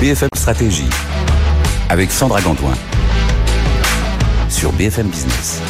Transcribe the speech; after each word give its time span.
BFM 0.00 0.28
Stratégie 0.36 0.88
avec 1.88 2.12
Sandra 2.12 2.40
Gantoin 2.40 2.74
sur 4.48 4.72
BFM 4.72 5.08
Business. 5.08 5.60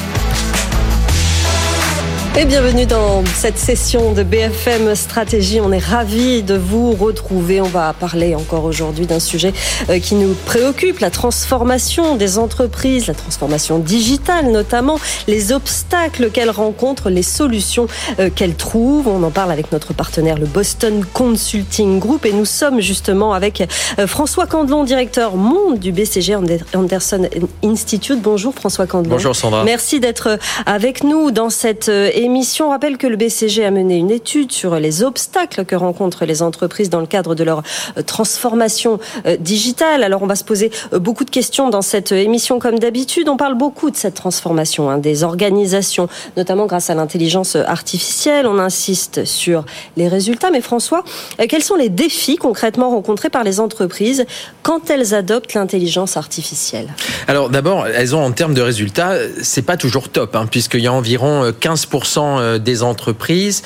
Et 2.38 2.44
bienvenue 2.44 2.84
dans 2.84 3.24
cette 3.24 3.56
session 3.56 4.12
de 4.12 4.22
BFM 4.22 4.94
Stratégie. 4.94 5.58
On 5.62 5.72
est 5.72 5.78
ravis 5.78 6.42
de 6.42 6.54
vous 6.54 6.92
retrouver. 6.92 7.62
On 7.62 7.66
va 7.66 7.94
parler 7.94 8.34
encore 8.34 8.64
aujourd'hui 8.64 9.06
d'un 9.06 9.20
sujet 9.20 9.54
euh, 9.88 9.98
qui 9.98 10.16
nous 10.16 10.34
préoccupe, 10.44 10.98
la 10.98 11.08
transformation 11.08 12.14
des 12.14 12.36
entreprises, 12.36 13.06
la 13.06 13.14
transformation 13.14 13.78
digitale 13.78 14.50
notamment, 14.50 15.00
les 15.28 15.50
obstacles 15.50 16.30
qu'elles 16.30 16.50
rencontrent, 16.50 17.08
les 17.08 17.22
solutions 17.22 17.86
euh, 18.20 18.28
qu'elles 18.28 18.54
trouvent. 18.54 19.08
On 19.08 19.22
en 19.22 19.30
parle 19.30 19.50
avec 19.50 19.72
notre 19.72 19.94
partenaire, 19.94 20.36
le 20.36 20.44
Boston 20.44 21.06
Consulting 21.14 21.98
Group. 21.98 22.26
Et 22.26 22.34
nous 22.34 22.44
sommes 22.44 22.80
justement 22.80 23.32
avec 23.32 23.66
euh, 23.98 24.06
François 24.06 24.46
Candelon, 24.46 24.84
directeur 24.84 25.36
monde 25.36 25.78
du 25.78 25.90
BCG 25.90 26.36
Anderson 26.74 27.30
Institute. 27.64 28.20
Bonjour 28.20 28.54
François 28.54 28.86
Candelon. 28.86 29.14
Bonjour 29.14 29.34
Sandra. 29.34 29.64
Merci 29.64 30.00
d'être 30.00 30.38
avec 30.66 31.02
nous 31.02 31.30
dans 31.30 31.48
cette 31.48 31.88
émission 31.88 32.25
émission 32.26 32.70
rappelle 32.70 32.98
que 32.98 33.06
le 33.06 33.16
BCG 33.16 33.64
a 33.64 33.70
mené 33.70 33.96
une 33.96 34.10
étude 34.10 34.50
sur 34.50 34.80
les 34.80 35.04
obstacles 35.04 35.64
que 35.64 35.76
rencontrent 35.76 36.24
les 36.24 36.42
entreprises 36.42 36.90
dans 36.90 36.98
le 36.98 37.06
cadre 37.06 37.36
de 37.36 37.44
leur 37.44 37.62
euh, 37.96 38.02
transformation 38.02 38.98
euh, 39.26 39.36
digitale. 39.36 40.02
Alors 40.02 40.22
on 40.22 40.26
va 40.26 40.34
se 40.34 40.42
poser 40.42 40.72
euh, 40.92 40.98
beaucoup 40.98 41.24
de 41.24 41.30
questions 41.30 41.70
dans 41.70 41.82
cette 41.82 42.10
émission 42.10 42.58
comme 42.58 42.80
d'habitude. 42.80 43.28
On 43.28 43.36
parle 43.36 43.54
beaucoup 43.54 43.92
de 43.92 43.96
cette 43.96 44.14
transformation 44.14 44.90
hein, 44.90 44.98
des 44.98 45.22
organisations, 45.22 46.08
notamment 46.36 46.66
grâce 46.66 46.90
à 46.90 46.96
l'intelligence 46.96 47.54
artificielle. 47.54 48.48
On 48.48 48.58
insiste 48.58 49.24
sur 49.24 49.64
les 49.96 50.08
résultats. 50.08 50.50
Mais 50.50 50.60
François, 50.60 51.04
quels 51.48 51.62
sont 51.62 51.76
les 51.76 51.88
défis 51.88 52.36
concrètement 52.36 52.90
rencontrés 52.90 53.30
par 53.30 53.44
les 53.44 53.60
entreprises 53.60 54.26
quand 54.64 54.90
elles 54.90 55.14
adoptent 55.14 55.54
l'intelligence 55.54 56.16
artificielle? 56.16 56.88
Alors 57.28 57.50
d'abord, 57.50 57.86
elles 57.86 58.16
ont 58.16 58.24
en 58.24 58.32
termes 58.32 58.54
de 58.54 58.62
résultats, 58.62 59.14
c'est 59.42 59.62
pas 59.62 59.76
toujours 59.76 60.08
top, 60.08 60.34
hein, 60.34 60.46
puisqu'il 60.50 60.80
y 60.80 60.88
a 60.88 60.92
environ 60.92 61.50
15% 61.50 62.15
euh, 62.18 62.58
des 62.58 62.82
entreprises 62.82 63.62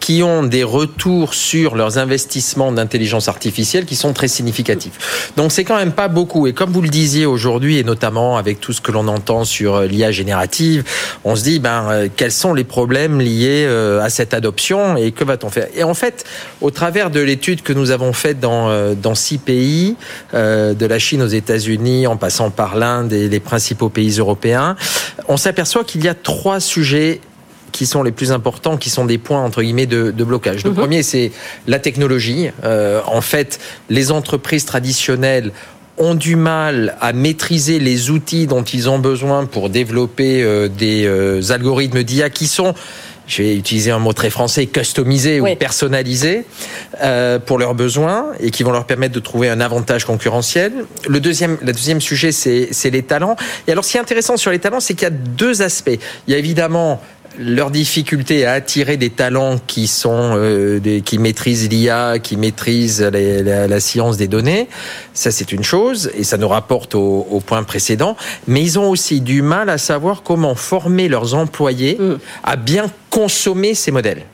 qui 0.00 0.22
ont 0.22 0.44
des 0.44 0.62
retours 0.62 1.34
sur 1.34 1.74
leurs 1.74 1.98
investissements 1.98 2.70
d'intelligence 2.70 3.28
artificielle 3.28 3.84
qui 3.84 3.96
sont 3.96 4.12
très 4.12 4.28
significatifs. 4.28 5.32
Donc 5.36 5.50
c'est 5.50 5.64
quand 5.64 5.76
même 5.76 5.92
pas 5.92 6.06
beaucoup. 6.06 6.46
Et 6.46 6.52
comme 6.52 6.70
vous 6.70 6.80
le 6.80 6.88
disiez 6.88 7.26
aujourd'hui, 7.26 7.78
et 7.78 7.84
notamment 7.84 8.36
avec 8.36 8.60
tout 8.60 8.72
ce 8.72 8.80
que 8.80 8.92
l'on 8.92 9.08
entend 9.08 9.44
sur 9.44 9.74
euh, 9.74 9.86
l'IA 9.86 10.12
générative, 10.12 10.84
on 11.24 11.34
se 11.34 11.42
dit 11.42 11.58
ben 11.58 11.90
euh, 11.90 12.08
quels 12.14 12.32
sont 12.32 12.54
les 12.54 12.64
problèmes 12.64 13.20
liés 13.20 13.66
à 14.00 14.08
cette 14.08 14.34
adoption 14.34 14.96
et 14.96 15.10
que 15.10 15.24
va-t-on 15.24 15.50
faire? 15.50 15.66
Et 15.74 15.82
en 15.82 15.94
fait, 15.94 16.24
au 16.60 16.70
travers 16.70 17.10
de 17.10 17.20
l'étude 17.20 17.62
que 17.62 17.72
nous 17.72 17.90
avons 17.90 18.12
faite 18.12 18.40
dans 18.40 18.94
dans 18.94 19.14
six 19.14 19.38
pays, 19.38 19.96
de 20.32 20.86
la 20.86 20.98
Chine 20.98 21.22
aux 21.22 21.26
États-Unis, 21.26 22.06
en 22.06 22.16
passant 22.16 22.50
par 22.50 22.76
l'Inde 22.76 23.12
et 23.12 23.28
les 23.28 23.40
principaux 23.40 23.88
pays 23.88 24.18
européens, 24.18 24.76
on 25.28 25.36
s'aperçoit 25.36 25.84
qu'il 25.84 26.04
y 26.04 26.08
a 26.08 26.14
trois 26.14 26.60
sujets 26.60 27.20
qui 27.78 27.86
sont 27.86 28.02
les 28.02 28.10
plus 28.10 28.32
importants, 28.32 28.76
qui 28.76 28.90
sont 28.90 29.04
des 29.04 29.18
points 29.18 29.40
entre 29.40 29.62
guillemets 29.62 29.86
de, 29.86 30.10
blocage. 30.10 30.64
Le 30.64 30.70
mhm. 30.70 30.76
premier, 30.76 31.02
c'est 31.04 31.30
la 31.68 31.78
technologie. 31.78 32.50
Euh, 32.64 33.00
en 33.06 33.20
fait, 33.20 33.60
les 33.88 34.10
entreprises 34.10 34.64
traditionnelles 34.64 35.52
ont 35.96 36.16
du 36.16 36.34
mal 36.34 36.96
à 37.00 37.12
maîtriser 37.12 37.78
les 37.78 38.10
outils 38.10 38.48
dont 38.48 38.64
ils 38.64 38.90
ont 38.90 38.98
besoin 38.98 39.46
pour 39.46 39.70
développer 39.70 40.42
euh, 40.42 40.66
des 40.66 41.06
euh, 41.06 41.52
algorithmes 41.52 42.02
d'IA 42.02 42.30
qui 42.30 42.48
sont 42.48 42.74
je 43.28 43.42
vais 43.42 43.56
utiliser 43.56 43.90
un 43.90 43.98
mot 43.98 44.14
très 44.14 44.30
français, 44.30 44.64
customisés 44.64 45.38
ou 45.38 45.54
personnalisés 45.54 46.46
pour 47.44 47.58
leurs 47.58 47.74
besoins 47.74 48.28
et 48.40 48.50
qui 48.50 48.62
vont 48.62 48.72
leur 48.72 48.86
permettre 48.86 49.14
de 49.14 49.20
trouver 49.20 49.50
un 49.50 49.60
avantage 49.60 50.06
concurrentiel. 50.06 50.72
Le 51.06 51.20
deuxième, 51.20 51.58
le 51.60 51.74
deuxième 51.74 52.00
sujet, 52.00 52.32
c'est 52.32 52.90
les 52.90 53.02
talents. 53.02 53.36
Et 53.66 53.72
alors, 53.72 53.84
ce 53.84 53.90
qui 53.90 53.96
est 53.98 54.00
intéressant 54.00 54.38
sur 54.38 54.50
les 54.50 54.58
talents, 54.58 54.80
c'est 54.80 54.94
qu'il 54.94 55.02
y 55.02 55.08
a 55.08 55.10
deux 55.10 55.60
aspects. 55.60 55.98
Il 56.26 56.32
y 56.32 56.34
a 56.34 56.38
évidemment 56.38 57.02
leur 57.38 57.70
difficulté 57.70 58.44
à 58.44 58.52
attirer 58.52 58.96
des 58.96 59.10
talents 59.10 59.58
qui 59.66 59.86
sont 59.86 60.32
euh, 60.34 60.80
des, 60.80 61.00
qui 61.00 61.18
maîtrisent 61.18 61.68
l'IA, 61.68 62.18
qui 62.18 62.36
maîtrisent 62.36 63.00
la, 63.00 63.80
science 63.80 64.16
des 64.16 64.28
données, 64.28 64.68
ça 65.14 65.30
c'est 65.30 65.52
une 65.52 65.62
chose 65.62 66.10
et 66.16 66.24
ça 66.24 66.36
nous 66.36 66.48
rapporte 66.48 66.94
au, 66.94 67.26
au, 67.30 67.40
point 67.40 67.62
précédent. 67.62 68.16
Mais 68.46 68.62
ils 68.62 68.78
ont 68.78 68.90
aussi 68.90 69.20
du 69.20 69.42
mal 69.42 69.70
à 69.70 69.78
savoir 69.78 70.22
comment 70.22 70.54
former 70.54 71.08
leurs 71.08 71.34
employés 71.34 71.96
mm. 71.98 72.18
à 72.42 72.56
bien 72.56 72.86
consommer 73.10 73.74
ces 73.74 73.90
modèles. 73.90 74.24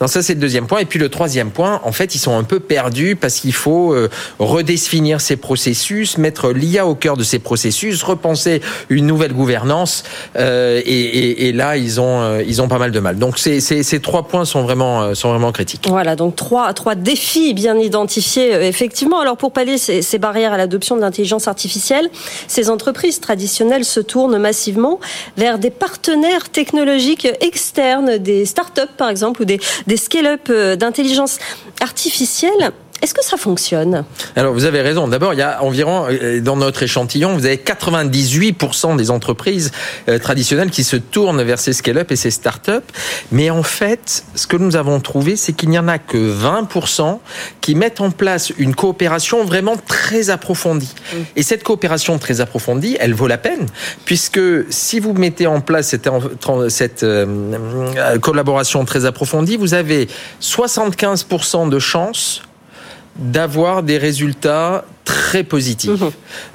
Donc 0.00 0.08
ça 0.08 0.22
c'est 0.22 0.34
le 0.34 0.40
deuxième 0.40 0.66
point. 0.66 0.80
Et 0.80 0.84
puis 0.84 0.98
le 0.98 1.08
troisième 1.08 1.50
point, 1.50 1.80
en 1.84 1.92
fait, 1.92 2.14
ils 2.14 2.18
sont 2.18 2.36
un 2.36 2.44
peu 2.44 2.60
perdus 2.60 3.16
parce 3.16 3.36
qu'il 3.40 3.52
faut 3.52 3.92
euh, 3.92 4.08
redéfinir 4.38 5.20
ces 5.20 5.36
processus, 5.36 6.18
mettre 6.18 6.50
l'IA 6.50 6.86
au 6.86 6.94
cœur 6.94 7.16
de 7.16 7.24
ces 7.24 7.38
processus, 7.38 8.02
repenser 8.02 8.60
une 8.88 9.06
nouvelle 9.06 9.32
gouvernance. 9.32 10.04
Euh, 10.36 10.80
et, 10.84 10.92
et, 10.92 11.48
et, 11.48 11.52
là, 11.52 11.76
ils 11.76 12.00
ont 12.00 12.20
euh, 12.20 12.42
ils 12.46 12.62
ont 12.62 12.68
pas 12.68 12.78
mal 12.78 12.92
de 12.92 13.00
mal. 13.00 13.18
Donc 13.18 13.38
ces, 13.38 13.60
ces, 13.60 13.82
ces 13.82 14.00
trois 14.00 14.24
points 14.28 14.44
sont 14.44 14.62
vraiment 14.62 15.02
euh, 15.02 15.14
sont 15.14 15.30
vraiment 15.30 15.52
critiques. 15.52 15.86
Voilà, 15.88 16.16
donc 16.16 16.36
trois 16.36 16.72
trois 16.72 16.94
défis 16.94 17.54
bien 17.54 17.76
identifiés 17.78 18.52
effectivement. 18.66 19.20
Alors 19.20 19.36
pour 19.36 19.52
pallier 19.52 19.78
ces, 19.78 20.02
ces 20.02 20.18
barrières 20.18 20.52
à 20.52 20.56
l'adoption 20.56 20.96
de 20.96 21.00
l'intelligence 21.00 21.48
artificielle, 21.48 22.08
ces 22.46 22.70
entreprises 22.70 23.20
traditionnelles 23.20 23.84
se 23.84 24.00
tournent 24.00 24.38
massivement 24.38 25.00
vers 25.36 25.58
des 25.58 25.70
partenaires 25.70 26.48
technologiques 26.50 27.28
externes, 27.40 28.18
des 28.18 28.46
startups 28.46 28.82
par 28.96 29.08
exemple 29.08 29.42
ou 29.42 29.44
des 29.44 29.57
des, 29.86 29.96
scale-up 29.96 30.48
euh, 30.50 30.76
d'intelligence 30.76 31.38
artificielle. 31.80 32.72
Est-ce 33.00 33.14
que 33.14 33.24
ça 33.24 33.36
fonctionne 33.36 34.04
Alors 34.34 34.52
vous 34.52 34.64
avez 34.64 34.80
raison. 34.80 35.06
D'abord, 35.06 35.32
il 35.32 35.38
y 35.38 35.42
a 35.42 35.62
environ 35.62 36.06
euh, 36.10 36.40
dans 36.40 36.56
notre 36.56 36.82
échantillon, 36.82 37.34
vous 37.34 37.46
avez 37.46 37.56
98% 37.56 38.96
des 38.96 39.10
entreprises 39.10 39.70
euh, 40.08 40.18
traditionnelles 40.18 40.70
qui 40.70 40.82
se 40.82 40.96
tournent 40.96 41.42
vers 41.42 41.60
ces 41.60 41.72
scale-up 41.72 42.10
et 42.10 42.16
ces 42.16 42.30
start-up. 42.30 42.84
Mais 43.30 43.50
en 43.50 43.62
fait, 43.62 44.24
ce 44.34 44.46
que 44.46 44.56
nous 44.56 44.74
avons 44.74 44.98
trouvé, 45.00 45.36
c'est 45.36 45.52
qu'il 45.52 45.68
n'y 45.68 45.78
en 45.78 45.86
a 45.86 45.98
que 45.98 46.16
20% 46.16 47.18
qui 47.60 47.76
mettent 47.76 48.00
en 48.00 48.10
place 48.10 48.52
une 48.58 48.74
coopération 48.74 49.44
vraiment 49.44 49.76
très 49.76 50.30
approfondie. 50.30 50.94
Mm. 51.12 51.16
Et 51.36 51.42
cette 51.42 51.62
coopération 51.62 52.18
très 52.18 52.40
approfondie, 52.40 52.96
elle 52.98 53.14
vaut 53.14 53.28
la 53.28 53.38
peine, 53.38 53.66
puisque 54.06 54.40
si 54.70 54.98
vous 54.98 55.12
mettez 55.12 55.46
en 55.46 55.60
place 55.60 55.88
cette, 55.88 56.10
cette 56.68 57.02
euh, 57.04 58.18
collaboration 58.20 58.84
très 58.84 59.04
approfondie, 59.04 59.56
vous 59.56 59.74
avez 59.74 60.08
75% 60.42 61.68
de 61.68 61.78
chances 61.78 62.42
d'avoir 63.18 63.82
des 63.82 63.98
résultats 63.98 64.84
très 65.04 65.42
positifs. 65.42 66.00
Mhm. 66.00 66.10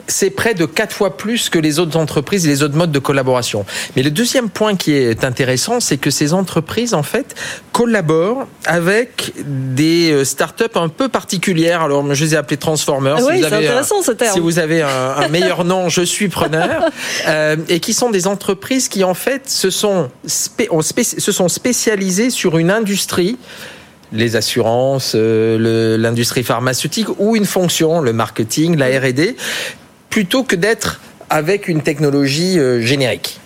C'est 0.07 0.29
près 0.29 0.53
de 0.53 0.65
quatre 0.65 0.95
fois 0.95 1.17
plus 1.17 1.49
que 1.49 1.57
les 1.57 1.79
autres 1.79 1.97
entreprises 1.97 2.45
et 2.45 2.49
les 2.49 2.61
autres 2.61 2.75
modes 2.75 2.91
de 2.91 2.99
collaboration. 2.99 3.65
Mais 3.95 4.03
le 4.03 4.11
deuxième 4.11 4.49
point 4.49 4.75
qui 4.75 4.93
est 4.93 5.23
intéressant, 5.23 5.79
c'est 5.79 5.97
que 5.97 6.11
ces 6.11 6.33
entreprises, 6.33 6.93
en 6.93 7.01
fait, 7.03 7.35
collaborent 7.71 8.47
avec 8.65 9.33
des 9.43 10.11
euh, 10.11 10.23
startups 10.23 10.75
un 10.75 10.87
peu 10.87 11.09
particulières. 11.09 11.81
Alors, 11.81 12.13
je 12.13 12.23
les 12.23 12.35
ai 12.35 12.37
appelées 12.37 12.57
Transformers. 12.57 13.17
oui, 13.25 13.39
c'est 13.41 13.53
intéressant 13.53 14.01
ce 14.03 14.11
terme. 14.11 14.33
Si 14.33 14.39
vous 14.39 14.59
avez 14.59 14.83
un, 14.83 15.27
meilleur 15.29 15.65
nom, 15.65 15.89
je 15.89 16.01
suis 16.01 16.29
preneur. 16.29 16.83
Euh, 17.27 17.55
et 17.69 17.79
qui 17.79 17.93
sont 17.93 18.09
des 18.09 18.27
entreprises 18.27 18.87
qui, 18.89 19.03
en 19.03 19.13
fait, 19.13 19.49
se 19.49 19.69
sont, 19.69 20.09
se 20.25 21.31
sont 21.31 21.47
spécialisées 21.47 22.29
sur 22.29 22.57
une 22.57 22.71
industrie 22.71 23.37
les 24.13 24.35
assurances, 24.35 25.13
euh, 25.15 25.97
l'industrie 25.97 26.43
pharmaceutique 26.43 27.07
ou 27.19 27.35
une 27.35 27.45
fonction, 27.45 27.99
le 27.99 28.13
marketing, 28.13 28.77
la 28.77 28.87
R&D, 28.99 29.35
plutôt 30.09 30.43
que 30.43 30.55
d'être 30.55 31.01
avec 31.29 31.67
une 31.67 31.81
technologie 31.81 32.59
euh, 32.59 32.79
générique. 32.79 33.39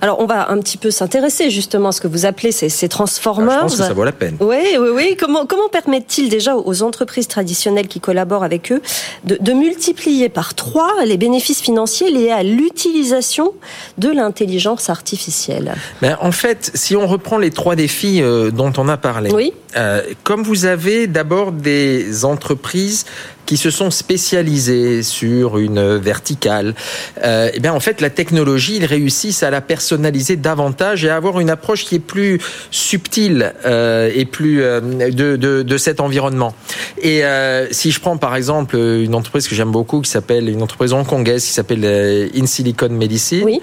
Alors, 0.00 0.20
on 0.20 0.26
va 0.26 0.50
un 0.50 0.58
petit 0.60 0.76
peu 0.76 0.90
s'intéresser 0.90 1.50
justement 1.50 1.88
à 1.88 1.92
ce 1.92 2.00
que 2.00 2.08
vous 2.08 2.26
appelez 2.26 2.52
ces, 2.52 2.68
ces 2.68 2.88
transformers. 2.88 3.50
Ah, 3.52 3.56
je 3.56 3.62
pense 3.62 3.76
que 3.78 3.84
ça 3.84 3.92
vaut 3.92 4.04
la 4.04 4.12
peine. 4.12 4.36
Oui, 4.40 4.76
oui, 4.78 4.88
oui. 4.92 5.16
Comment, 5.18 5.46
comment 5.46 5.68
permettent-ils 5.70 6.28
déjà 6.28 6.56
aux 6.56 6.82
entreprises 6.82 7.28
traditionnelles 7.28 7.88
qui 7.88 8.00
collaborent 8.00 8.44
avec 8.44 8.72
eux 8.72 8.82
de, 9.24 9.36
de 9.40 9.52
multiplier 9.52 10.28
par 10.28 10.54
trois 10.54 11.04
les 11.04 11.16
bénéfices 11.16 11.60
financiers 11.60 12.10
liés 12.10 12.30
à 12.30 12.42
l'utilisation 12.42 13.52
de 13.98 14.08
l'intelligence 14.10 14.90
artificielle? 14.90 15.74
Ben, 16.02 16.16
En 16.20 16.32
fait, 16.32 16.70
si 16.74 16.96
on 16.96 17.06
reprend 17.06 17.38
les 17.38 17.50
trois 17.50 17.76
défis 17.76 18.20
euh, 18.22 18.50
dont 18.50 18.72
on 18.78 18.88
a 18.88 18.96
parlé, 18.96 19.30
oui. 19.32 19.52
euh, 19.76 20.02
comme 20.24 20.42
vous 20.42 20.64
avez 20.66 21.06
d'abord 21.06 21.52
des 21.52 22.24
entreprises 22.24 23.04
qui 23.46 23.56
se 23.56 23.70
sont 23.70 23.90
spécialisés 23.90 25.02
sur 25.02 25.58
une 25.58 25.96
verticale, 25.96 26.74
euh, 27.22 27.48
eh 27.54 27.60
bien 27.60 27.72
en 27.72 27.80
fait 27.80 28.00
la 28.00 28.10
technologie, 28.10 28.76
ils 28.76 28.84
réussissent 28.84 29.42
à 29.42 29.50
la 29.50 29.60
personnaliser 29.60 30.36
davantage 30.36 31.04
et 31.04 31.08
à 31.10 31.16
avoir 31.16 31.38
une 31.40 31.48
approche 31.50 31.84
qui 31.84 31.94
est 31.94 32.00
plus 32.00 32.40
subtile 32.70 33.54
euh, 33.64 34.10
et 34.14 34.24
plus 34.24 34.62
euh, 34.62 34.80
de, 34.80 35.36
de, 35.36 35.62
de, 35.62 35.78
cet 35.78 36.00
environnement. 36.00 36.54
Et 37.00 37.24
euh, 37.24 37.68
si 37.70 37.92
je 37.92 38.00
prends 38.00 38.16
par 38.16 38.34
exemple 38.34 38.76
une 38.76 39.14
entreprise 39.14 39.46
que 39.46 39.54
j'aime 39.54 39.70
beaucoup 39.70 40.00
qui 40.00 40.10
s'appelle 40.10 40.48
une 40.48 40.62
entreprise 40.62 40.92
hongkongaise 40.92 41.44
qui 41.44 41.52
s'appelle 41.52 41.82
euh, 41.84 42.28
In 42.36 42.46
Silicon 42.46 42.88
Medicine, 42.88 43.44
Oui. 43.44 43.60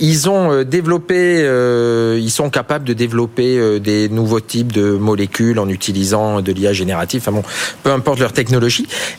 ils 0.00 0.28
ont 0.28 0.62
développé, 0.64 1.40
ils 2.18 2.30
sont 2.30 2.48
capables 2.48 2.84
de 2.84 2.94
développer 2.94 3.80
des 3.80 4.08
nouveaux 4.08 4.40
types 4.40 4.72
de 4.72 4.92
molécules 4.92 5.58
en 5.58 5.68
utilisant 5.68 6.40
de 6.40 6.52
l'IA 6.52 6.72
générative. 6.72 7.20
Enfin 7.20 7.32
bon, 7.32 7.42
peu 7.82 7.90
importe 7.90 8.20
leur 8.20 8.32
technologie. 8.32 8.53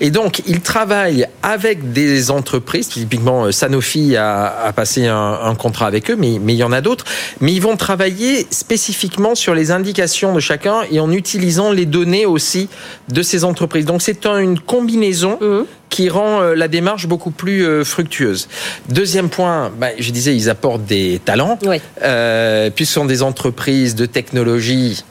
Et 0.01 0.11
donc, 0.11 0.41
ils 0.47 0.61
travaillent 0.61 1.27
avec 1.43 1.91
des 1.93 2.31
entreprises. 2.31 2.89
Typiquement, 2.89 3.45
euh, 3.45 3.51
Sanofi 3.51 4.15
a, 4.15 4.45
a 4.65 4.73
passé 4.73 5.07
un, 5.07 5.39
un 5.43 5.55
contrat 5.55 5.87
avec 5.87 6.09
eux, 6.09 6.15
mais, 6.17 6.39
mais 6.41 6.53
il 6.53 6.57
y 6.57 6.63
en 6.63 6.71
a 6.71 6.81
d'autres. 6.81 7.05
Mais 7.41 7.53
ils 7.53 7.61
vont 7.61 7.77
travailler 7.77 8.45
spécifiquement 8.49 9.35
sur 9.35 9.53
les 9.55 9.71
indications 9.71 10.33
de 10.33 10.39
chacun 10.39 10.81
et 10.91 10.99
en 10.99 11.11
utilisant 11.11 11.71
les 11.71 11.85
données 11.85 12.25
aussi 12.25 12.69
de 13.09 13.21
ces 13.21 13.43
entreprises. 13.43 13.85
Donc, 13.85 14.01
c'est 14.01 14.25
un- 14.25 14.37
une 14.39 14.59
combinaison 14.59 15.37
Mhm. 15.41 15.65
qui 15.89 16.09
rend 16.09 16.41
euh, 16.41 16.55
la 16.55 16.67
démarche 16.67 17.07
beaucoup 17.07 17.31
plus 17.31 17.65
euh, 17.65 17.83
fructueuse. 17.83 18.47
Deuxième 18.89 19.29
point, 19.29 19.71
bah, 19.79 19.89
je 19.99 20.11
disais, 20.11 20.35
ils 20.35 20.49
apportent 20.49 20.85
des 20.85 21.21
talents. 21.23 21.57
Oui. 21.65 21.77
Euh, 22.03 22.69
puisque 22.69 22.89
ce 22.89 22.93
sont 22.95 23.05
des 23.05 23.21
entreprises 23.23 23.95
de 23.95 24.05
technologie, 24.05 25.03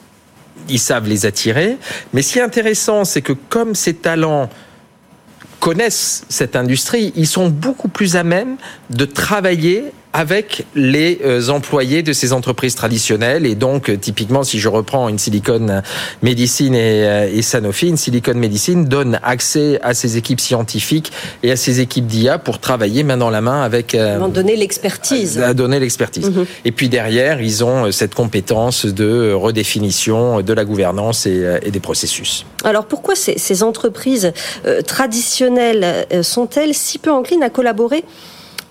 ils 0.69 0.79
savent 0.79 1.07
les 1.07 1.25
attirer. 1.25 1.77
Mais 2.13 2.21
ce 2.21 2.33
qui 2.33 2.39
est 2.39 2.43
intéressant, 2.43 3.05
c'est 3.05 3.21
que 3.21 3.33
comme 3.33 3.75
ces 3.75 3.93
talents 3.93 4.49
connaissent 5.59 6.25
cette 6.29 6.55
industrie, 6.55 7.11
ils 7.15 7.27
sont 7.27 7.49
beaucoup 7.49 7.87
plus 7.87 8.15
à 8.15 8.23
même 8.23 8.57
de 8.89 9.05
travailler 9.05 9.85
avec 10.15 10.65
les 10.75 11.19
euh, 11.25 11.49
employés 11.49 12.01
de 12.01 12.13
ces 12.13 12.31
entreprises 12.31 12.73
traditionnelles. 12.73 13.45
Et 13.45 13.55
donc, 13.55 13.89
euh, 13.89 13.97
typiquement, 13.97 14.43
si 14.43 14.59
je 14.59 14.69
reprends 14.69 15.09
une 15.09 15.19
Silicon 15.19 15.81
Medicine 16.21 16.73
et, 16.73 17.05
euh, 17.05 17.29
et 17.29 17.41
Sanofi, 17.41 17.89
une 17.89 17.97
Silicon 17.97 18.33
Medicine 18.35 18.85
donne 18.85 19.19
accès 19.23 19.77
à 19.83 19.93
ces 19.93 20.15
équipes 20.15 20.39
scientifiques 20.39 21.11
et 21.43 21.51
à 21.51 21.57
ces 21.57 21.81
équipes 21.81 22.07
d'IA 22.07 22.37
pour 22.37 22.59
travailler 22.59 23.03
main 23.03 23.17
dans 23.17 23.29
la 23.29 23.41
main 23.41 23.61
avec... 23.61 23.93
euh, 23.93 24.25
donner 24.29 24.55
l'expertise. 24.55 25.37
à 25.37 25.53
donner 25.53 25.81
l'expertise. 25.81 26.29
Mhm. 26.29 26.45
Et 26.63 26.71
puis 26.71 26.87
derrière, 26.87 27.41
ils 27.41 27.65
ont 27.65 27.91
cette 27.91 28.15
compétence 28.15 28.85
de 28.85 29.33
redéfinition 29.33 30.39
de 30.39 30.53
la 30.53 30.63
gouvernance 30.63 31.25
et, 31.25 31.59
et 31.61 31.71
des 31.71 31.81
processus. 31.81 32.45
Alors 32.63 32.85
pourquoi 32.85 33.15
ces, 33.15 33.37
ces 33.37 33.63
entreprises 33.63 34.31
traditionnelles 34.87 36.05
sont-elles 36.21 36.73
si 36.73 36.99
peu 36.99 37.11
enclines 37.11 37.43
à 37.43 37.49
collaborer 37.49 38.05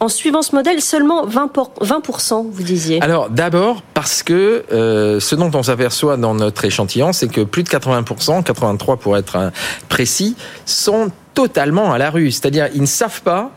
en 0.05 0.09
suivant 0.09 0.43
ce 0.43 0.55
modèle 0.55 0.81
seulement 0.83 1.27
20%, 1.27 1.49
pour- 1.49 1.73
20% 1.81 2.47
vous 2.51 2.63
disiez 2.63 3.03
Alors 3.03 3.31
d'abord 3.31 3.83
parce 3.95 4.23
que 4.23 4.65
euh, 4.73 5.19
ce 5.19 5.35
dont 5.35 5.51
on 5.55 5.63
s'aperçoit 5.63 6.17
dans 6.17 6.35
notre 6.35 6.65
échantillon, 6.65 7.13
c'est 7.13 7.29
que 7.29 7.41
plus 7.41 7.63
de 7.63 7.69
80%, 7.69 8.43
83 8.43 8.97
pour 8.99 9.17
être 9.17 9.37
euh, 9.37 9.51
précis, 9.89 10.37
sont 10.67 11.11
totalement 11.33 11.93
à 11.93 11.99
la 11.99 12.11
rue. 12.11 12.31
C'est-à-dire 12.31 12.69
ils 12.75 12.83
ne 12.83 12.87
savent 12.87 13.23
pas 13.23 13.51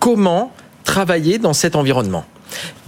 comment 0.00 0.50
travailler 0.84 1.38
dans 1.38 1.52
cet 1.52 1.76
environnement. 1.76 2.24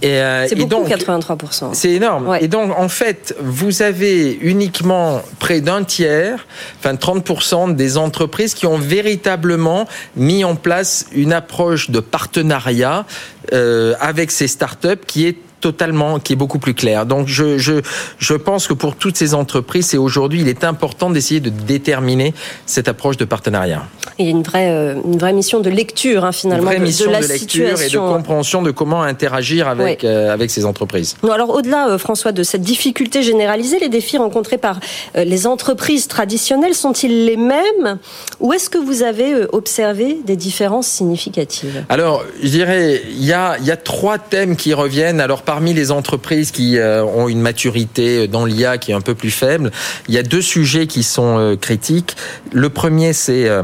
Et, 0.01 0.19
euh, 0.19 0.47
C'est 0.47 0.57
et 0.57 0.65
beaucoup, 0.65 0.87
donc, 0.87 0.89
83%. 0.89 1.73
C'est 1.73 1.91
énorme. 1.91 2.27
Ouais. 2.27 2.43
Et 2.43 2.47
donc, 2.47 2.77
en 2.77 2.89
fait, 2.89 3.35
vous 3.39 3.81
avez 3.81 4.33
uniquement 4.41 5.21
près 5.39 5.61
d'un 5.61 5.83
tiers, 5.83 6.45
enfin 6.79 6.95
30% 6.95 7.75
des 7.75 7.97
entreprises 7.97 8.53
qui 8.53 8.67
ont 8.67 8.77
véritablement 8.77 9.87
mis 10.15 10.43
en 10.43 10.55
place 10.55 11.05
une 11.13 11.33
approche 11.33 11.89
de 11.89 11.99
partenariat 11.99 13.05
euh, 13.53 13.93
avec 13.99 14.31
ces 14.31 14.47
startups 14.47 15.05
qui 15.05 15.27
est 15.27 15.37
totalement, 15.69 16.19
qui 16.23 16.33
est 16.33 16.35
beaucoup 16.43 16.59
plus 16.65 16.75
claire. 16.75 17.07
Donc, 17.07 17.23
je, 17.27 17.57
je, 17.57 17.75
je 18.19 18.35
pense 18.35 18.67
que 18.67 18.75
pour 18.83 18.93
toutes 18.95 19.17
ces 19.17 19.33
entreprises, 19.33 19.87
c'est 19.87 19.97
aujourd'hui, 20.07 20.39
il 20.41 20.47
est 20.55 20.63
important 20.63 21.09
d'essayer 21.09 21.39
de 21.39 21.49
déterminer 21.49 22.29
cette 22.67 22.87
approche 22.93 23.17
de 23.17 23.25
partenariat. 23.25 23.81
Il 24.19 24.25
y 24.25 24.27
a 24.27 24.31
une 24.31 24.43
vraie, 24.43 24.69
euh, 24.69 24.93
une 25.03 25.17
vraie 25.17 25.33
mission 25.33 25.59
de 25.61 25.71
lecture 25.71 26.23
hein, 26.23 26.27
Une 26.27 26.33
finalement 26.41 26.65
vraie 26.69 26.75
de, 26.75 26.81
de 26.81 26.85
mission 26.85 27.09
la 27.09 27.21
de 27.21 27.25
lecture 27.25 27.67
et 27.67 27.71
de 27.71 27.75
situation. 27.77 28.07
compréhension 28.15 28.61
de 28.61 28.69
comment 28.79 29.01
interagir 29.01 29.67
avec, 29.67 30.03
euh, 30.03 30.31
avec 30.37 30.51
ces 30.51 30.63
entreprises. 30.71 31.15
Non, 31.23 31.31
alors 31.31 31.49
au-delà, 31.49 31.81
euh, 31.89 31.97
François, 31.97 32.31
de 32.31 32.43
cette 32.43 32.61
difficulté 32.61 33.23
généralisée, 33.23 33.79
les 33.79 33.89
défis 33.89 34.19
rencontrés 34.19 34.59
par 34.59 34.79
euh, 35.17 35.23
les 35.23 35.47
entreprises 35.47 36.07
traditionnelles 36.07 36.75
sont-ils 36.75 37.25
les 37.25 37.37
mêmes? 37.37 37.87
Ou 38.39 38.53
est-ce 38.53 38.69
que 38.69 38.77
vous 38.77 39.01
avez 39.01 39.29
observé 39.51 40.19
des 40.23 40.35
différences 40.35 40.87
significatives? 40.87 41.83
Alors, 41.89 42.23
je 42.43 42.49
dirais, 42.49 43.01
il 43.09 43.25
y 43.25 43.33
a, 43.33 43.57
y 43.59 43.71
a 43.71 43.77
trois 43.77 44.19
thèmes 44.19 44.55
qui 44.55 44.71
reviennent. 44.75 45.19
Alors, 45.27 45.41
parmi 45.55 45.73
les 45.73 45.89
entreprises 45.91 46.51
qui 46.51 46.77
euh, 46.77 47.01
ont 47.01 47.29
une 47.29 47.39
maturité 47.39 48.27
dans 48.27 48.43
l'IA 48.43 48.77
qui 48.77 48.91
est 48.91 48.93
un 48.93 48.99
peu 48.99 49.15
plus 49.15 49.31
faible, 49.31 49.71
il 50.09 50.13
y 50.13 50.17
a 50.17 50.21
deux 50.21 50.41
sujets 50.41 50.85
qui 50.85 51.01
sont 51.01 51.39
euh, 51.39 51.55
critiques. 51.55 52.17
Le 52.51 52.67
premier, 52.67 53.13
c'est 53.13 53.47
euh, 53.47 53.63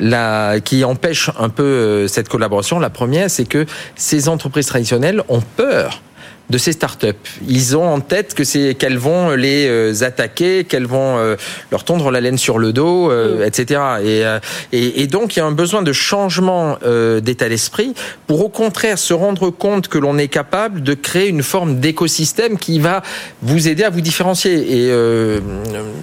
la, 0.00 0.60
qui 0.64 0.82
empêche 0.82 1.30
un 1.38 1.50
peu 1.50 1.62
euh, 1.62 2.08
cette 2.08 2.30
collaboration. 2.30 2.78
La 2.78 2.88
première, 2.88 3.30
c'est 3.30 3.44
que 3.44 3.66
ces 3.96 4.30
entreprises 4.30 4.64
traditionnelles 4.64 5.22
ont 5.28 5.42
peur 5.42 6.00
de 6.50 6.58
ces 6.58 6.72
startups. 6.72 7.12
Ils 7.48 7.76
ont 7.76 7.84
en 7.86 8.00
tête 8.00 8.34
que 8.34 8.44
c'est 8.44 8.74
qu'elles 8.74 8.98
vont 8.98 9.30
les 9.30 9.66
euh, 9.68 9.92
attaquer, 10.02 10.64
qu'elles 10.64 10.86
vont 10.86 11.18
euh, 11.18 11.36
leur 11.72 11.84
tondre 11.84 12.10
la 12.10 12.20
laine 12.20 12.38
sur 12.38 12.58
le 12.58 12.72
dos, 12.72 13.10
euh, 13.10 13.44
etc. 13.44 13.80
Et, 14.04 14.22
et, 14.72 15.02
et 15.02 15.06
donc 15.06 15.34
il 15.36 15.40
y 15.40 15.42
a 15.42 15.46
un 15.46 15.52
besoin 15.52 15.82
de 15.82 15.92
changement 15.92 16.78
euh, 16.84 17.20
d'état 17.20 17.48
d'esprit 17.48 17.94
pour 18.26 18.44
au 18.44 18.48
contraire 18.48 18.98
se 18.98 19.12
rendre 19.12 19.50
compte 19.50 19.88
que 19.88 19.98
l'on 19.98 20.18
est 20.18 20.28
capable 20.28 20.82
de 20.82 20.94
créer 20.94 21.28
une 21.28 21.42
forme 21.42 21.80
d'écosystème 21.80 22.58
qui 22.58 22.78
va 22.78 23.02
vous 23.42 23.66
aider 23.68 23.82
à 23.82 23.90
vous 23.90 24.00
différencier. 24.00 24.54
Et 24.54 24.90
euh, 24.90 25.40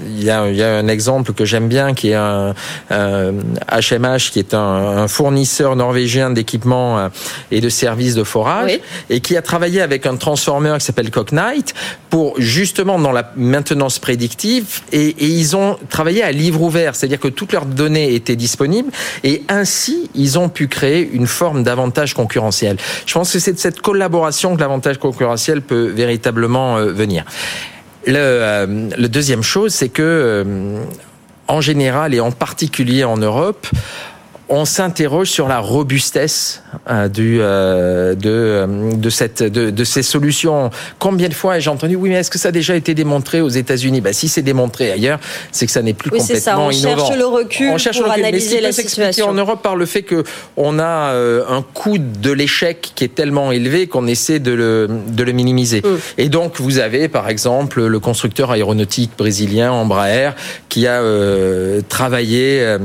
il 0.08 0.24
y, 0.24 0.30
a, 0.30 0.50
il 0.50 0.56
y 0.56 0.64
a 0.64 0.76
un 0.78 0.88
exemple 0.88 1.34
que 1.34 1.46
j'aime 1.46 1.68
bien 1.70 1.94
qui 1.94 2.10
est 2.10 2.16
un, 2.16 2.54
un 2.90 3.32
HMH 3.72 4.32
qui 4.32 4.40
est 4.40 4.54
un, 4.54 4.60
un 4.60 5.08
fournisseur 5.08 5.76
norvégien 5.76 6.32
d'équipements 6.32 7.10
et 7.52 7.62
de 7.62 7.70
services 7.70 8.16
de 8.16 8.24
forage 8.24 8.72
Oui. 8.72 8.82
et 9.10 9.20
qui 9.22 9.38
a 9.38 9.42
travaillé 9.42 9.82
avec 9.82 10.06
un 10.06 10.16
transformer 10.34 10.76
qui 10.80 10.86
s'appelle 10.86 11.12
Cognite 11.12 11.76
pour 12.10 12.40
justement 12.42 12.98
dans 12.98 13.12
la 13.12 13.32
maintenance 13.36 14.00
prédictive 14.00 14.82
et, 14.92 15.10
et 15.10 15.28
ils 15.28 15.56
ont 15.56 15.78
travaillé 15.90 16.24
à 16.24 16.32
livre 16.32 16.62
ouvert, 16.64 16.96
c'est-à-dire 16.96 17.20
que 17.20 17.28
toutes 17.28 17.54
leurs 17.54 17.68
données 17.68 18.16
étaient 18.16 18.36
disponibles 18.36 18.90
et 19.24 19.44
ainsi 19.48 20.10
ils 20.16 20.40
ont 20.40 20.50
pu 20.50 20.68
créer 20.68 21.08
une 21.14 21.28
forme 21.28 21.64
d'avantage 21.64 22.16
concurrentiel. 22.16 22.78
Je 23.06 23.14
pense 23.14 23.32
que 23.32 23.38
c'est 23.38 23.54
de 23.54 23.60
cette 23.60 23.82
collaboration 23.82 24.56
que 24.56 24.60
l'avantage 24.60 24.98
concurrentiel 24.98 25.62
peut 25.62 25.86
véritablement 25.86 26.78
euh, 26.78 26.92
venir. 26.92 27.26
Le, 28.08 28.16
euh, 28.18 28.90
le 28.98 29.08
deuxième 29.08 29.44
chose, 29.44 29.72
c'est 29.72 29.90
que 29.90 30.02
euh, 30.02 30.84
en 31.48 31.62
général 31.62 32.16
et 32.16 32.20
en 32.20 32.32
particulier 32.32 33.04
en 33.04 33.18
Europe, 33.18 33.68
on 34.50 34.66
s'interroge 34.66 35.30
sur 35.30 35.48
la 35.48 35.60
robustesse 35.60 36.62
euh, 36.90 37.08
du, 37.08 37.38
euh, 37.42 38.14
de, 38.14 38.30
euh, 38.30 38.94
de, 38.94 39.10
cette, 39.10 39.42
de, 39.42 39.70
de 39.70 39.84
ces 39.84 40.04
solutions. 40.04 40.70
Combien 41.00 41.30
de 41.30 41.34
fois 41.34 41.58
ai-je 41.58 41.70
entendu, 41.70 41.96
oui, 41.96 42.10
mais 42.10 42.16
est-ce 42.16 42.30
que 42.30 42.38
ça 42.38 42.50
a 42.50 42.52
déjà 42.52 42.76
été 42.76 42.94
démontré 42.94 43.42
aux 43.42 43.50
États-Unis? 43.50 44.02
Ben, 44.02 44.14
Si 44.14 44.28
c'est 44.28 44.42
démontré 44.42 44.92
ailleurs, 44.92 45.20
c'est 45.52 45.66
que 45.66 45.72
ça 45.72 45.82
n'est 45.82 45.94
plus 45.94 46.12
Oui, 46.12 46.20
c'est 46.22 46.40
ça. 46.40 46.54
complètement 46.56 46.68
On 46.68 46.72
innovant. 46.72 47.06
cherche 47.08 47.18
le 47.18 47.26
recul 47.26 47.70
On 47.72 47.78
cherche 47.78 47.98
pour 47.98 48.06
le 48.06 48.12
recul. 48.12 48.26
Analyser 48.26 48.62
la 48.62 48.72
situation. 48.72 49.30
en 49.30 49.34
Europe 49.34 49.62
par 49.64 49.76
le 49.76 49.86
fait 49.86 50.04
que 50.04 50.24
on 50.58 50.78
a 50.80 50.84
euh, 51.14 51.44
un 51.50 51.62
coût 51.62 51.98
de 51.98 52.32
l'échec 52.32 52.92
qui 52.96 53.04
est 53.06 53.16
tellement 53.16 53.52
élevé 53.52 53.88
qu'on 53.88 54.08
essaie 54.08 54.40
de 54.40 54.52
le, 54.52 54.88
de 55.08 55.24
le 55.24 55.32
minimiser. 55.32 55.82
Mm. 55.82 55.98
Et 56.18 56.30
donc 56.30 56.60
vous 56.60 56.80
avez 56.80 57.08
par 57.08 57.30
exemple 57.30 57.84
le 57.86 58.00
constructeur 58.00 58.52
aéronautique 58.52 59.12
brésilien 59.18 59.72
Embraer 59.72 60.32
qui 60.70 60.86
a 60.88 61.02
euh, 61.02 61.82
travaillé. 61.88 62.78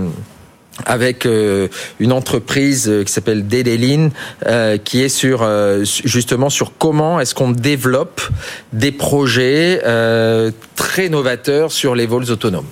Avec 0.86 1.26
euh, 1.26 1.68
une 2.00 2.12
entreprise 2.12 2.88
euh, 2.88 3.04
qui 3.04 3.12
s'appelle 3.12 3.46
Dedelin, 3.48 4.10
euh, 4.46 4.76
qui 4.78 5.02
est 5.02 5.08
sur 5.08 5.46
su- 5.84 6.02
justement 6.08 6.50
sur 6.50 6.72
comment 6.78 7.20
est-ce 7.20 7.34
qu'on 7.34 7.50
développe 7.50 8.20
des 8.72 8.92
projets 8.92 9.80
très 10.76 11.08
novateurs 11.08 11.72
sur 11.72 11.94
les 11.94 12.06
vols 12.06 12.30
autonomes. 12.30 12.66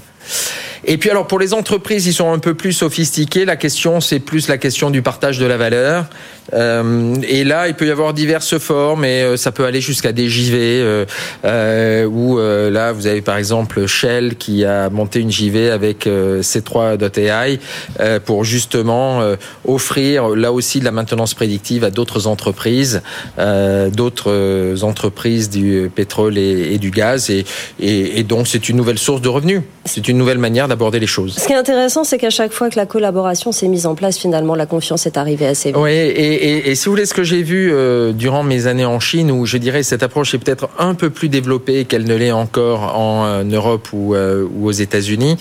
Et 0.89 0.99
puis 0.99 1.11
alors 1.11 1.27
pour 1.27 1.41
les 1.41 1.53
entreprises, 1.53 2.07
ils 2.07 2.13
sont 2.13 2.33
un 2.33 2.39
peu 2.39 2.55
plus 2.55 2.73
sophistiqués. 2.73 3.45
La 3.45 3.57
question, 3.57 4.01
c'est 4.01 4.21
plus 4.21 4.47
la 4.47 4.57
question 4.57 4.91
du 4.91 5.03
partage 5.03 5.39
de 5.39 5.45
la 5.45 5.57
valeur. 5.57 6.07
Euh, 6.55 7.17
et 7.27 7.43
là, 7.43 7.67
il 7.67 7.75
peut 7.75 7.89
y 7.89 7.91
avoir 7.91 8.15
diverses 8.15 8.59
formes, 8.59 9.05
et 9.05 9.23
euh, 9.23 9.37
ça 9.37 9.51
peut 9.51 9.65
aller 9.65 9.81
jusqu'à 9.81 10.13
des 10.13 10.29
JV. 10.29 10.59
Euh, 10.81 11.05
euh, 11.45 12.05
où 12.05 12.39
euh, 12.39 12.71
là, 12.71 12.93
vous 12.93 13.09
avez 13.09 13.21
par 13.21 13.37
exemple 13.37 13.87
Shell 13.87 14.37
qui 14.37 14.65
a 14.65 14.89
monté 14.89 15.19
une 15.19 15.31
JV 15.33 15.71
avec 15.71 16.07
euh, 16.07 16.41
C3.ai 16.43 17.59
euh, 17.99 18.21
pour 18.21 18.45
justement 18.45 19.23
offrir 19.65 20.29
là 20.29 20.53
aussi 20.53 20.79
de 20.79 20.85
la 20.85 20.93
maintenance 20.93 21.35
prédictive 21.35 21.83
à 21.83 21.91
d'autres 21.91 22.27
entreprises, 22.27 23.03
d'autres 23.37 24.77
entreprises 24.83 25.51
du 25.51 25.91
pétrole 25.95 26.39
et, 26.39 26.75
et 26.75 26.79
du 26.79 26.91
gaz, 26.91 27.31
et, 27.31 27.45
et, 27.81 28.21
et 28.21 28.23
donc 28.23 28.47
c'est 28.47 28.69
une 28.69 28.77
nouvelle 28.77 28.99
source 28.99 29.21
de 29.21 29.29
revenus. 29.29 29.63
C'est 29.87 30.09
une 30.09 30.19
nouvelle 30.19 30.39
manière 30.39 30.69
d'aborder 30.69 30.99
les 30.99 31.07
choses. 31.07 31.37
Ce 31.39 31.47
qui 31.47 31.53
est 31.53 31.57
intéressant, 31.57 32.05
c'est 32.05 32.19
qu'à 32.19 32.31
chaque 32.31 32.53
fois 32.53 32.71
que 32.71 32.77
la 32.77 32.87
collaboration 32.87 33.53
s'est 33.53 33.69
mise 33.69 33.87
en 33.87 33.95
place, 33.95 34.19
finalement, 34.19 34.55
la 34.55 34.67
confiance 34.67 35.07
est 35.07 35.17
arrivée 35.17 35.47
assez 35.47 35.71
vite. 35.71 35.79
Oui, 35.79 35.93
et, 35.93 36.75
si 36.75 36.85
vous 36.87 36.93
voulez, 36.93 37.07
ce 37.07 37.15
que 37.15 37.25
j'ai 37.25 37.43
vu 37.43 37.73
euh, 37.73 38.13
durant 38.13 38.43
mes 38.43 38.67
années 38.67 38.85
en 38.85 39.01
Chine, 39.01 39.31
où 39.31 39.47
je 39.47 39.59
dirais 39.59 39.83
cette 39.83 40.03
approche 40.03 40.35
est 40.35 40.39
peut-être 40.39 40.69
un 40.79 40.95
peu 40.95 41.11
plus 41.11 41.29
développée 41.29 41.85
qu'elle 41.85 42.05
ne 42.05 42.15
l'est 42.15 42.33
encore 42.33 42.97
en 42.97 43.27
euh, 43.27 43.45
Europe 43.45 43.89
ou, 43.93 44.15
ou 44.15 44.67
aux 44.67 44.73
États-Unis, 44.73 45.37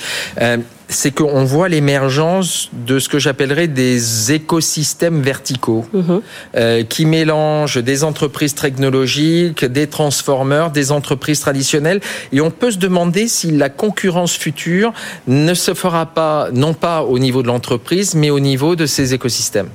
c'est 0.88 1.12
qu'on 1.12 1.44
voit 1.44 1.70
l'émergence 1.70 2.70
de 2.74 3.00
ce 3.00 3.10
que 3.10 3.20
j'appellerais 3.20 3.68
des 3.68 4.32
écosystèmes 4.32 5.22
verticaux 5.22 5.86
mhm. 5.94 6.22
euh, 6.56 6.84
qui 6.84 7.06
mélangent 7.06 7.82
des 7.82 8.04
entreprises 8.04 8.56
technologiques, 8.56 9.65
des 9.65 9.88
transformeurs, 9.88 10.72
des 10.72 10.92
entreprises 10.92 11.39
traditionnelles. 11.39 12.01
Et 12.32 12.42
on 12.42 12.51
peut 12.51 12.72
se 12.72 12.77
demander 12.77 13.27
si 13.27 13.51
la 13.51 13.70
concurrence 13.70 14.34
future 14.34 14.94
ne 15.27 15.54
se 15.54 15.74
fera 15.74 16.06
pas, 16.06 16.50
non 16.54 16.74
pas 16.74 17.04
au 17.04 17.20
niveau 17.20 17.42
de 17.42 17.48
l'entreprise, 17.48 18.15
mais 18.15 18.30
au 18.30 18.39
niveau 18.39 18.75
de 18.75 18.86
ces 18.86 19.13
écosystèmes. 19.13 19.70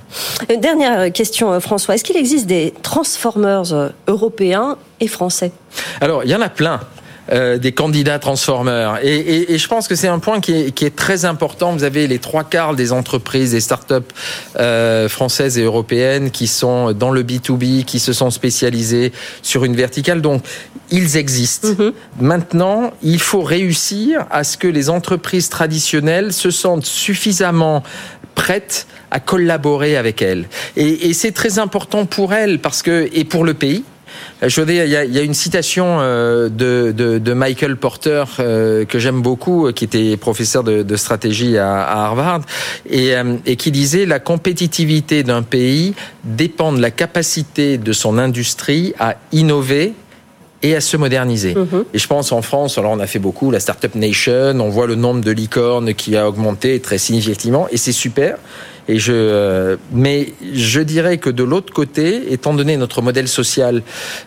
Une 0.49 0.61
dernière 0.61 1.13
question, 1.13 1.53
euh, 1.53 1.61
François. 1.61 1.95
Est-ce 1.95 2.05
qu'il 2.05 2.17
existe 2.17 2.47
des 2.47 2.73
transformers 2.83 3.73
euh, 3.73 3.89
européens 4.07 4.77
et 5.01 5.09
français? 5.09 5.53
Alors, 6.01 6.25
il 6.25 6.31
y 6.31 6.35
en 6.35 6.41
a 6.41 6.49
plein. 6.49 6.81
Euh, 7.33 7.59
des 7.59 7.71
candidats 7.71 8.19
transformeurs. 8.19 8.99
Et, 9.05 9.15
et, 9.15 9.53
et 9.53 9.59
je 9.59 9.69
pense 9.69 9.87
que 9.87 9.95
c'est 9.95 10.09
un 10.09 10.19
point 10.19 10.41
qui 10.41 10.53
est, 10.53 10.71
qui 10.73 10.85
est, 10.85 10.97
très 10.97 11.25
important. 11.25 11.73
Vous 11.73 11.85
avez 11.85 12.09
les 12.09 12.19
trois 12.19 12.43
quarts 12.43 12.75
des 12.75 12.93
entreprises, 12.93 13.53
des 13.53 13.61
startups 13.61 13.95
euh, 14.59 15.09
françaises 15.09 15.57
et 15.57 15.63
européennes 15.63 16.33
qui 16.33 16.49
sont 16.49 16.93
dans 16.93 17.13
le 17.13 17.23
B2B, 17.23 17.85
qui 17.85 18.01
se 18.01 18.13
sont 18.13 18.31
spécialisées 18.31 19.13
sur 19.43 19.65
une 19.65 19.77
verticale. 19.77 20.23
Donc, 20.23 20.43
ils 20.91 21.17
existent. 21.17 21.69
Mm-hmm. 21.69 21.93
Maintenant, 22.21 22.93
il 23.03 23.21
faut 23.21 23.43
réussir 23.43 24.27
à 24.31 24.43
ce 24.43 24.57
que 24.57 24.67
les 24.67 24.91
entreprises 24.91 25.51
traditionnelles 25.51 26.33
se 26.33 26.51
sentent 26.51 26.87
suffisamment 26.87 27.85
prêtes 28.35 28.89
à 29.13 29.21
collaborer 29.21 29.97
avec 29.97 30.21
elles. 30.21 30.49
Et, 30.77 31.11
et 31.11 31.15
c'est 31.15 31.33
très 31.33 31.61
important 31.61 32.07
pour 32.07 32.33
elles 32.33 32.59
parce 32.59 32.83
que 32.83 33.09
et 33.13 33.25
pour 33.25 33.45
le 33.45 33.55
pays 33.55 33.85
je 34.43 34.63
il 34.63 34.71
il 34.71 35.15
y 35.15 35.19
a 35.19 35.23
une 35.23 35.35
citation 35.35 35.99
euh, 36.01 36.49
de, 36.49 36.93
de, 36.93 37.33
Michael 37.33 37.77
Porter 37.77 38.25
euh, 38.39 38.85
que 38.85 38.99
j'aime 38.99 39.23
beaucoup, 39.23 39.71
qui 39.73 39.85
était 39.85 40.17
professeur 40.17 40.65
de, 40.65 40.97
stratégie 40.97 41.59
à, 41.59 42.05
Harvard, 42.05 42.43
et 42.89 43.57
qui 43.57 43.71
disait 43.71 44.07
la 44.07 44.19
compétitivité 44.19 45.23
d'un 45.23 45.43
pays 45.43 45.95
dépend 46.25 46.73
de 46.73 46.81
la 46.81 46.91
capacité 46.91 47.79
de 47.79 47.93
son 47.93 48.19
industrie 48.19 48.95
à 48.99 49.17
innover 49.33 49.95
et 50.63 50.77
à 50.77 50.81
se 50.81 50.97
moderniser. 50.97 51.55
Mhm. 51.55 51.85
Et 51.95 51.99
je 51.99 52.07
pense 52.07 52.33
en 52.33 52.43
France, 52.43 52.79
alors 52.79 52.93
on 52.93 53.01
a 53.01 53.07
fait 53.07 53.19
beaucoup, 53.19 53.51
la 53.51 53.61
Startup 53.61 53.95
Nation, 53.95 54.61
on 54.61 54.69
voit 54.69 54.87
le 54.87 54.95
nombre 54.95 55.23
de 55.23 55.31
licornes 55.31 55.95
qui 55.95 56.17
a 56.17 56.29
augmenté 56.29 56.81
très 56.81 56.99
significativement, 56.99 57.67
et 57.71 57.77
c'est 57.77 57.93
super. 57.93 58.37
Et 58.91 58.99
je, 58.99 59.13
euh, 59.13 59.77
mais 59.93 60.33
je 60.53 60.81
dirais 60.81 61.19
que 61.19 61.31
de 61.31 61.45
l'autre 61.45 61.73
côté, 61.73 62.33
étant 62.33 62.55
donné 62.55 62.77
notre 62.77 63.03
modèle 63.03 63.29
social, 63.29 63.83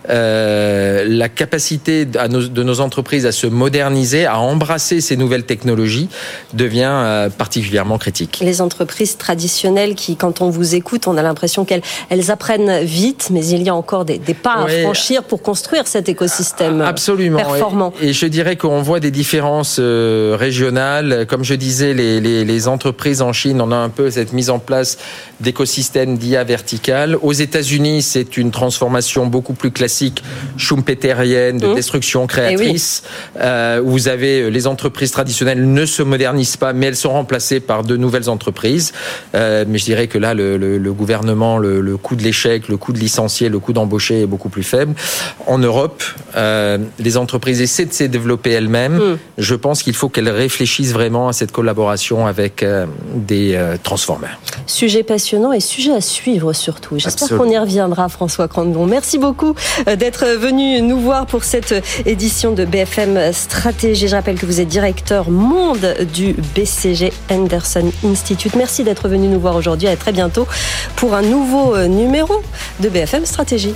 euh, 0.09 1.03
la 1.05 1.27
capacité 1.27 2.05
de 2.05 2.63
nos 2.63 2.79
entreprises 2.79 3.25
à 3.25 3.33
se 3.33 3.45
moderniser, 3.45 4.25
à 4.25 4.39
embrasser 4.39 5.01
ces 5.01 5.17
nouvelles 5.17 5.43
technologies, 5.43 6.07
devient 6.53 6.91
euh, 6.93 7.29
particulièrement 7.29 7.97
critique. 7.97 8.39
Les 8.41 8.61
entreprises 8.61 9.17
traditionnelles 9.17 9.95
qui, 9.95 10.15
quand 10.15 10.41
on 10.41 10.49
vous 10.49 10.75
écoute, 10.75 11.07
on 11.07 11.17
a 11.17 11.23
l'impression 11.23 11.65
qu'elles 11.65 11.83
elles 12.09 12.31
apprennent 12.31 12.85
vite, 12.85 13.29
mais 13.31 13.45
il 13.45 13.63
y 13.63 13.69
a 13.69 13.75
encore 13.75 14.05
des, 14.05 14.17
des 14.17 14.33
pas 14.33 14.63
à 14.63 14.67
franchir 14.67 15.23
pour 15.23 15.41
construire 15.41 15.87
cet 15.87 16.07
écosystème 16.23 16.81
Absolument. 16.81 17.37
performant. 17.37 17.93
Et, 18.01 18.13
je 18.13 18.25
dirais 18.25 18.55
qu'on 18.55 18.81
voit 18.81 18.99
des 18.99 19.11
différences 19.11 19.79
régionales. 19.79 21.25
Comme 21.27 21.43
je 21.43 21.55
disais, 21.55 21.93
les, 21.93 22.19
les, 22.19 22.45
les 22.45 22.67
entreprises 22.67 23.21
en 23.21 23.33
Chine, 23.33 23.61
on 23.61 23.71
a 23.71 23.75
un 23.75 23.89
peu 23.89 24.09
cette 24.09 24.33
mise 24.33 24.49
en 24.49 24.59
place 24.59 24.97
d'écosystèmes 25.39 26.17
d'IA 26.17 26.43
vertical. 26.43 27.17
Aux 27.21 27.33
États-Unis, 27.33 28.01
c'est 28.01 28.37
une 28.37 28.51
transformation 28.51 29.27
beaucoup 29.27 29.53
plus 29.53 29.71
classique, 29.71 30.23
schumpeterienne, 30.57 31.57
de 31.57 31.67
mmh. 31.67 31.75
destruction 31.75 32.27
créatrice, 32.27 33.03
eh 33.35 33.39
euh, 33.41 33.81
où 33.81 33.91
vous 33.91 34.07
avez 34.07 34.41
euh, 34.41 34.49
les 34.49 34.67
entreprises 34.67 35.11
traditionnelles 35.11 35.71
ne 35.71 35.85
se 35.85 36.01
modernisent 36.03 36.57
pas, 36.57 36.73
mais 36.73 36.87
elles 36.87 36.95
sont 36.95 37.11
remplacées 37.11 37.59
par 37.59 37.83
de 37.83 37.97
nouvelles 37.97 38.29
entreprises. 38.29 38.93
Euh, 39.35 39.65
mais 39.67 39.77
je 39.77 39.85
dirais 39.85 40.07
que 40.07 40.17
là, 40.17 40.33
le, 40.33 40.93
gouvernement, 40.93 41.57
le, 41.57 41.97
coût 41.97 42.15
de 42.15 42.23
l'échec, 42.23 42.69
le 42.69 42.77
coût 42.77 42.93
de 42.93 42.99
licencier, 42.99 43.49
le 43.49 43.59
coût 43.59 43.73
d'embaucher 43.73 44.21
est 44.21 44.25
beaucoup 44.25 44.49
plus 44.49 44.63
faible. 44.63 44.93
En 45.47 45.57
Europe, 45.57 46.03
les 46.35 47.17
entreprises 47.17 47.61
essaient 47.61 47.85
de 47.85 47.93
se 47.93 48.03
développer 48.05 48.51
elles-mêmes. 48.51 48.97
Mmh. 48.97 49.17
Je 49.37 49.55
pense 49.55 49.83
qu'il 49.83 49.95
faut 49.95 50.09
qu'elles 50.09 50.29
réfléchissent 50.29 50.93
vraiment 50.93 51.27
à 51.27 51.33
cette 51.33 51.51
collaboration 51.51 52.25
avec 52.25 52.65
des 53.15 53.59
transformeurs. 53.83 54.39
Sujet 54.67 55.03
passionnant 55.03 55.51
et 55.51 55.59
sujet 55.59 55.93
à 55.93 56.01
suivre 56.01 56.53
surtout. 56.53 56.97
J'espère 56.97 57.37
qu'on 57.37 57.49
y 57.49 57.57
reviendra, 57.57 58.09
François 58.09 58.47
Crandon. 58.47 58.85
Merci 58.85 59.17
beaucoup 59.17 59.55
euh, 59.87 59.95
d'être 59.95 60.25
venu 60.25 60.81
nous 60.81 60.99
voir 60.99 61.25
pour 61.25 61.43
cette 61.43 61.75
édition 62.05 62.51
de 62.51 62.65
BFM 62.65 63.33
Stratégie. 63.33 64.07
Je 64.07 64.15
rappelle 64.15 64.39
que 64.39 64.45
vous 64.45 64.59
êtes 64.59 64.67
directeur 64.67 65.29
monde 65.29 65.95
du 66.13 66.35
BCG 66.55 67.11
Anderson 67.29 67.91
Institute. 68.05 68.55
Merci 68.55 68.83
d'être 68.83 69.07
venu 69.07 69.27
nous 69.27 69.39
voir 69.39 69.55
aujourd'hui. 69.55 69.87
À 69.87 69.95
très 69.95 70.11
bientôt 70.11 70.47
pour 70.95 71.13
un 71.13 71.21
nouveau 71.21 71.75
euh, 71.75 71.87
numéro 71.87 72.41
de 72.79 72.89
BFM 72.89 73.25
Stratégie. 73.25 73.75